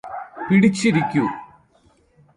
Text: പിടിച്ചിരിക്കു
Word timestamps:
പിടിച്ചിരിക്കു 0.45 1.23